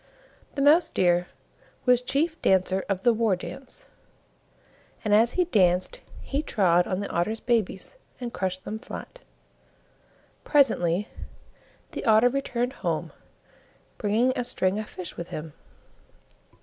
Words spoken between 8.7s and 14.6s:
flat. Presently the Otter returned home, bringing a